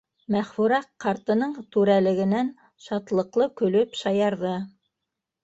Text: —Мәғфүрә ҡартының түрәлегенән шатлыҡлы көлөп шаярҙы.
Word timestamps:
—Мәғфүрә 0.35 0.77
ҡартының 1.03 1.53
түрәлегенән 1.75 2.49
шатлыҡлы 2.87 3.49
көлөп 3.63 4.01
шаярҙы. 4.03 4.57